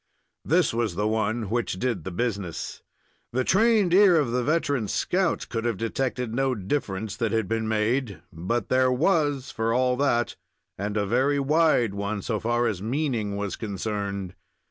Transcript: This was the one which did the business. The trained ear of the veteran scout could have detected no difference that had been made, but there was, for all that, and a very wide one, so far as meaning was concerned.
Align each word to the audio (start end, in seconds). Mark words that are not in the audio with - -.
This 0.43 0.73
was 0.73 0.95
the 0.95 1.07
one 1.07 1.51
which 1.51 1.73
did 1.73 2.03
the 2.05 2.09
business. 2.09 2.81
The 3.33 3.43
trained 3.43 3.93
ear 3.93 4.17
of 4.19 4.31
the 4.31 4.43
veteran 4.43 4.87
scout 4.87 5.45
could 5.47 5.63
have 5.63 5.77
detected 5.77 6.33
no 6.33 6.55
difference 6.55 7.15
that 7.17 7.31
had 7.31 7.47
been 7.47 7.67
made, 7.67 8.19
but 8.33 8.69
there 8.69 8.91
was, 8.91 9.51
for 9.51 9.75
all 9.75 9.95
that, 9.97 10.35
and 10.75 10.97
a 10.97 11.05
very 11.05 11.39
wide 11.39 11.93
one, 11.93 12.23
so 12.23 12.39
far 12.39 12.65
as 12.65 12.81
meaning 12.81 13.35
was 13.35 13.55
concerned. 13.55 14.33